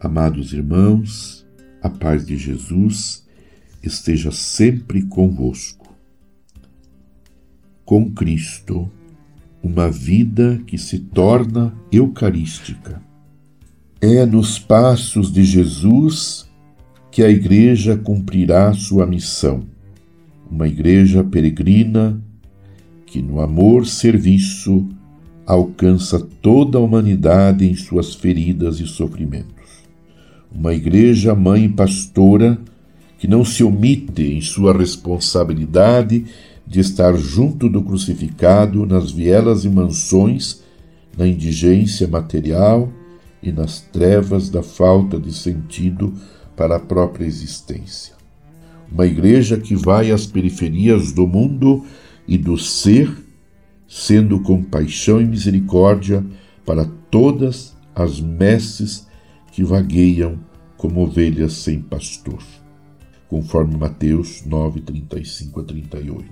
Amados 0.00 0.52
irmãos, 0.52 1.44
a 1.82 1.90
paz 1.90 2.24
de 2.24 2.36
Jesus 2.36 3.26
esteja 3.82 4.30
sempre 4.30 5.02
convosco. 5.02 5.92
Com 7.84 8.08
Cristo, 8.08 8.88
uma 9.60 9.90
vida 9.90 10.60
que 10.68 10.78
se 10.78 11.00
torna 11.00 11.74
eucarística. 11.90 13.02
É 14.00 14.24
nos 14.24 14.56
passos 14.56 15.32
de 15.32 15.42
Jesus 15.42 16.48
que 17.10 17.24
a 17.24 17.28
Igreja 17.28 17.96
cumprirá 17.96 18.72
sua 18.74 19.04
missão. 19.04 19.64
Uma 20.48 20.68
Igreja 20.68 21.24
peregrina 21.24 22.22
que, 23.04 23.20
no 23.20 23.40
amor 23.40 23.84
serviço, 23.84 24.88
alcança 25.44 26.20
toda 26.40 26.78
a 26.78 26.80
humanidade 26.80 27.68
em 27.68 27.74
suas 27.74 28.14
feridas 28.14 28.78
e 28.78 28.86
sofrimentos. 28.86 29.87
Uma 30.50 30.74
Igreja 30.74 31.34
mãe 31.34 31.68
pastora 31.68 32.58
que 33.18 33.28
não 33.28 33.44
se 33.44 33.62
omite 33.62 34.22
em 34.22 34.40
sua 34.40 34.76
responsabilidade 34.76 36.24
de 36.66 36.80
estar 36.80 37.16
junto 37.16 37.68
do 37.68 37.82
crucificado 37.82 38.86
nas 38.86 39.10
vielas 39.10 39.64
e 39.64 39.68
mansões, 39.68 40.62
na 41.16 41.26
indigência 41.26 42.06
material 42.06 42.92
e 43.42 43.50
nas 43.50 43.80
trevas 43.80 44.48
da 44.48 44.62
falta 44.62 45.18
de 45.18 45.32
sentido 45.32 46.14
para 46.56 46.76
a 46.76 46.80
própria 46.80 47.26
existência. 47.26 48.14
Uma 48.90 49.06
igreja 49.06 49.58
que 49.58 49.74
vai 49.74 50.10
às 50.10 50.26
periferias 50.26 51.12
do 51.12 51.26
mundo 51.26 51.84
e 52.26 52.38
do 52.38 52.56
ser, 52.56 53.10
sendo 53.86 54.40
compaixão 54.40 55.20
e 55.20 55.24
misericórdia 55.24 56.24
para 56.64 56.84
todas 57.10 57.76
as 57.94 58.20
messes 58.20 59.07
que 59.52 59.62
vagueiam 59.64 60.38
como 60.76 61.02
ovelhas 61.02 61.54
sem 61.54 61.80
pastor. 61.80 62.42
Conforme 63.28 63.76
Mateus 63.76 64.44
9, 64.46 64.80
35 64.80 65.60
a 65.60 65.64
38. 65.64 66.24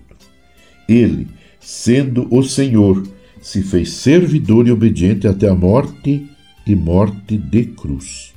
Ele, 0.89 1.28
sendo 1.61 2.27
o 2.34 2.42
Senhor, 2.42 3.06
se 3.42 3.62
fez 3.62 3.92
servidor 3.92 4.67
e 4.67 4.70
obediente 4.70 5.27
até 5.27 5.48
a 5.48 5.55
morte 5.55 6.28
e 6.67 6.75
morte 6.75 7.36
de 7.36 7.67
cruz. 7.67 8.34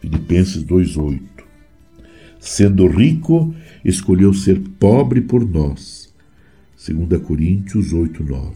Filipenses 0.00 0.62
2:8. 0.64 1.44
Sendo 2.40 2.86
rico, 2.86 3.54
escolheu 3.84 4.34
ser 4.34 4.60
pobre 4.78 5.22
por 5.22 5.48
nós. 5.48 6.12
2 6.76 7.22
Coríntios 7.22 7.92
8:9. 7.92 8.52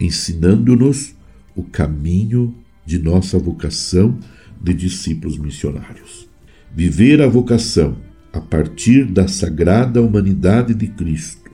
Ensinando-nos 0.00 1.14
o 1.54 1.62
caminho 1.62 2.54
de 2.86 2.98
nossa 2.98 3.38
vocação 3.38 4.18
de 4.62 4.74
discípulos 4.74 5.38
missionários. 5.38 6.28
Viver 6.74 7.22
a 7.22 7.26
vocação 7.26 7.96
a 8.32 8.40
partir 8.40 9.04
da 9.04 9.28
sagrada 9.28 10.02
humanidade 10.02 10.74
de 10.74 10.88
Cristo 10.88 11.50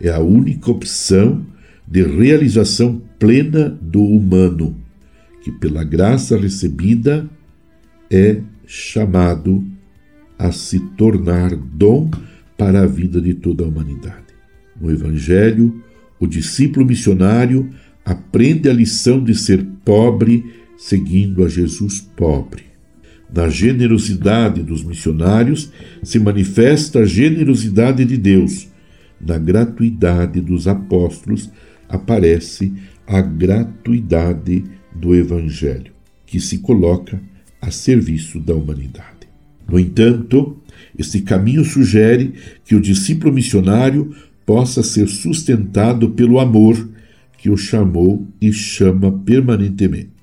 é 0.00 0.10
a 0.10 0.18
única 0.18 0.70
opção 0.70 1.46
de 1.86 2.02
realização 2.02 3.00
plena 3.18 3.70
do 3.80 4.02
humano 4.02 4.76
que, 5.42 5.52
pela 5.52 5.84
graça 5.84 6.36
recebida, 6.36 7.28
é 8.10 8.40
chamado 8.66 9.64
a 10.38 10.52
se 10.52 10.80
tornar 10.96 11.54
dom 11.54 12.10
para 12.58 12.82
a 12.82 12.86
vida 12.86 13.20
de 13.20 13.34
toda 13.34 13.64
a 13.64 13.68
humanidade. 13.68 14.26
No 14.78 14.90
Evangelho, 14.90 15.82
o 16.18 16.26
discípulo 16.26 16.84
missionário 16.84 17.70
aprende 18.04 18.68
a 18.68 18.72
lição 18.72 19.22
de 19.22 19.34
ser 19.34 19.64
pobre 19.84 20.44
seguindo 20.76 21.44
a 21.44 21.48
Jesus 21.48 22.00
pobre. 22.00 22.64
Na 23.32 23.48
generosidade 23.48 24.62
dos 24.62 24.84
missionários 24.84 25.72
se 26.02 26.18
manifesta 26.18 27.00
a 27.00 27.04
generosidade 27.04 28.04
de 28.04 28.16
Deus. 28.16 28.68
Na 29.20 29.36
gratuidade 29.38 30.40
dos 30.40 30.68
apóstolos 30.68 31.50
aparece 31.88 32.72
a 33.06 33.20
gratuidade 33.20 34.64
do 34.94 35.14
Evangelho, 35.14 35.92
que 36.24 36.40
se 36.40 36.58
coloca 36.58 37.20
a 37.60 37.70
serviço 37.70 38.38
da 38.40 38.54
humanidade. 38.54 39.26
No 39.68 39.78
entanto, 39.78 40.56
este 40.96 41.20
caminho 41.20 41.64
sugere 41.64 42.34
que 42.64 42.74
o 42.74 42.80
discípulo 42.80 43.32
missionário 43.32 44.14
possa 44.44 44.82
ser 44.82 45.08
sustentado 45.08 46.10
pelo 46.10 46.38
amor 46.38 46.88
que 47.36 47.50
o 47.50 47.56
chamou 47.56 48.26
e 48.40 48.52
chama 48.52 49.10
permanentemente. 49.10 50.15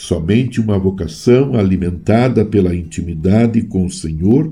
Somente 0.00 0.62
uma 0.62 0.78
vocação 0.78 1.54
alimentada 1.56 2.42
pela 2.42 2.74
intimidade 2.74 3.60
com 3.60 3.84
o 3.84 3.90
Senhor 3.90 4.50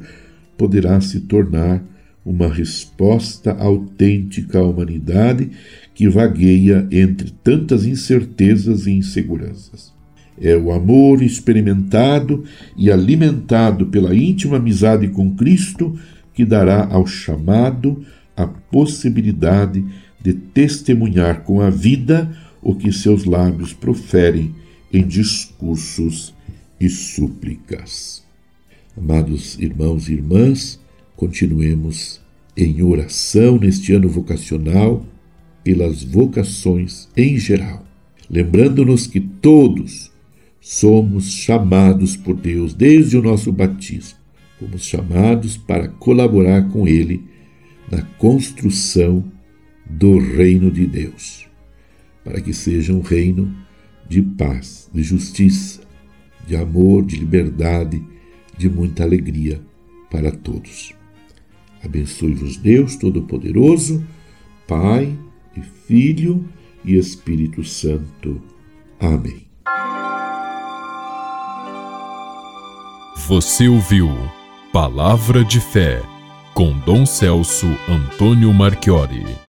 poderá 0.58 1.00
se 1.00 1.20
tornar 1.20 1.82
uma 2.22 2.52
resposta 2.52 3.52
autêntica 3.52 4.58
à 4.58 4.62
humanidade 4.62 5.50
que 5.94 6.06
vagueia 6.06 6.86
entre 6.92 7.30
tantas 7.42 7.86
incertezas 7.86 8.86
e 8.86 8.90
inseguranças. 8.90 9.90
É 10.38 10.54
o 10.54 10.70
amor 10.70 11.22
experimentado 11.22 12.44
e 12.76 12.92
alimentado 12.92 13.86
pela 13.86 14.14
íntima 14.14 14.58
amizade 14.58 15.08
com 15.08 15.34
Cristo 15.34 15.98
que 16.34 16.44
dará 16.44 16.88
ao 16.90 17.06
chamado 17.06 18.04
a 18.36 18.46
possibilidade 18.46 19.82
de 20.20 20.34
testemunhar 20.34 21.42
com 21.42 21.62
a 21.62 21.70
vida 21.70 22.30
o 22.60 22.74
que 22.74 22.92
seus 22.92 23.24
lábios 23.24 23.72
proferem 23.72 24.54
em 24.92 25.06
discursos 25.06 26.34
e 26.80 26.88
súplicas. 26.88 28.22
Amados 28.96 29.58
irmãos 29.58 30.08
e 30.08 30.14
irmãs, 30.14 30.80
continuemos 31.16 32.20
em 32.56 32.82
oração 32.82 33.58
neste 33.58 33.92
ano 33.92 34.08
vocacional 34.08 35.04
pelas 35.62 36.02
vocações 36.02 37.08
em 37.16 37.38
geral, 37.38 37.86
lembrando-nos 38.28 39.06
que 39.06 39.20
todos 39.20 40.10
somos 40.60 41.30
chamados 41.30 42.16
por 42.16 42.34
Deus 42.34 42.74
desde 42.74 43.16
o 43.16 43.22
nosso 43.22 43.52
batismo. 43.52 44.18
Fomos 44.58 44.84
chamados 44.84 45.56
para 45.56 45.88
colaborar 45.88 46.68
com 46.68 46.88
Ele 46.88 47.22
na 47.90 48.02
construção 48.02 49.24
do 49.88 50.18
reino 50.18 50.70
de 50.70 50.86
Deus, 50.86 51.46
para 52.24 52.40
que 52.40 52.52
seja 52.52 52.92
um 52.92 53.00
reino 53.00 53.54
de 54.08 54.22
paz, 54.22 54.88
de 54.92 55.02
justiça, 55.02 55.80
de 56.46 56.56
amor, 56.56 57.04
de 57.04 57.16
liberdade, 57.16 58.02
de 58.56 58.68
muita 58.68 59.04
alegria 59.04 59.60
para 60.10 60.32
todos. 60.32 60.94
Abençoe-vos 61.84 62.56
Deus 62.56 62.96
Todo-Poderoso, 62.96 64.04
Pai 64.66 65.16
e 65.56 65.60
Filho 65.60 66.48
e 66.84 66.96
Espírito 66.96 67.62
Santo. 67.62 68.40
Amém. 68.98 69.46
Você 73.28 73.68
ouviu 73.68 74.08
Palavra 74.72 75.44
de 75.44 75.60
Fé 75.60 76.02
com 76.54 76.76
Dom 76.80 77.06
Celso 77.06 77.66
Antônio 77.88 78.52
Marchiori. 78.52 79.38